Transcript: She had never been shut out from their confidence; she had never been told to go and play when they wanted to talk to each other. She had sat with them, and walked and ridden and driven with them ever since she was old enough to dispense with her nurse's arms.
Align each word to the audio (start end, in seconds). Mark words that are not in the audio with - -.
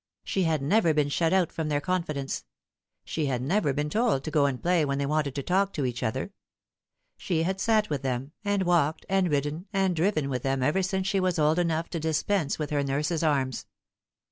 She 0.23 0.45
had 0.45 0.63
never 0.63 0.95
been 0.95 1.09
shut 1.09 1.31
out 1.31 1.51
from 1.51 1.67
their 1.69 1.79
confidence; 1.79 2.43
she 3.05 3.27
had 3.27 3.39
never 3.39 3.71
been 3.71 3.87
told 3.87 4.23
to 4.23 4.31
go 4.31 4.47
and 4.47 4.59
play 4.59 4.83
when 4.83 4.97
they 4.97 5.05
wanted 5.05 5.35
to 5.35 5.43
talk 5.43 5.73
to 5.73 5.85
each 5.85 6.01
other. 6.01 6.31
She 7.17 7.43
had 7.43 7.61
sat 7.61 7.91
with 7.91 8.01
them, 8.01 8.31
and 8.43 8.63
walked 8.63 9.05
and 9.09 9.29
ridden 9.29 9.67
and 9.71 9.95
driven 9.95 10.27
with 10.27 10.41
them 10.41 10.63
ever 10.63 10.81
since 10.81 11.05
she 11.05 11.19
was 11.19 11.37
old 11.37 11.59
enough 11.59 11.87
to 11.91 11.99
dispense 11.99 12.57
with 12.57 12.71
her 12.71 12.81
nurse's 12.83 13.21
arms. 13.21 13.67